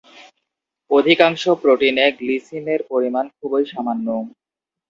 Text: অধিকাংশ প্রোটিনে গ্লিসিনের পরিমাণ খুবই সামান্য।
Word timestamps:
অধিকাংশ 0.91 1.43
প্রোটিনে 1.61 2.05
গ্লিসিনের 2.19 2.81
পরিমাণ 2.91 3.25
খুবই 3.37 3.63
সামান্য। 3.65 4.07